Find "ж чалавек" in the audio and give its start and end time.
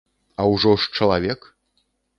0.85-1.49